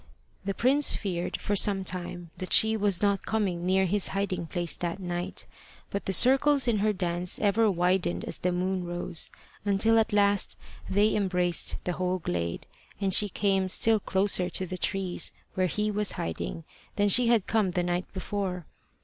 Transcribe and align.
The 0.43 0.55
prince 0.55 0.95
feared 0.95 1.39
for 1.39 1.55
some 1.55 1.83
time 1.83 2.31
that 2.39 2.53
she 2.53 2.75
was 2.75 3.03
not 3.03 3.27
coming 3.27 3.67
near 3.67 3.85
his 3.85 4.07
hiding 4.17 4.47
place 4.47 4.75
that 4.77 4.99
night; 4.99 5.45
but 5.91 6.05
the 6.05 6.11
circles 6.11 6.67
in 6.67 6.79
her 6.79 6.91
dance 6.91 7.37
ever 7.37 7.69
widened 7.69 8.25
as 8.25 8.39
the 8.39 8.51
moon 8.51 8.83
rose, 8.83 9.29
until 9.63 9.99
at 9.99 10.11
last 10.11 10.57
they 10.89 11.15
embraced 11.15 11.77
the 11.83 11.93
whole 11.93 12.17
glade, 12.17 12.65
and 12.99 13.13
she 13.13 13.29
came 13.29 13.69
still 13.69 13.99
closer 13.99 14.49
to 14.49 14.65
the 14.65 14.75
trees 14.75 15.33
where 15.53 15.67
he 15.67 15.91
was 15.91 16.13
hiding 16.13 16.63
than 16.95 17.07
she 17.07 17.27
had 17.27 17.45
come 17.45 17.69
the 17.69 17.83
night 17.83 18.11
before. 18.11 18.65